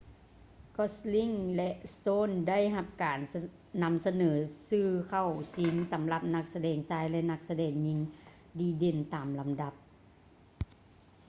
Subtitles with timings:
[0.75, 3.19] gosling ແລະ stone ໄດ້ຮັບການ
[3.83, 4.31] ນໍາສະເໜີ
[4.69, 7.99] ຊື່ເຂົ້າຊິງສໍາລັບນັກສະແດງຊາຍ ແລະ ນັກສະແດງຍິງ
[8.59, 9.73] ດີເດັ່ນຕາມລຳດັບ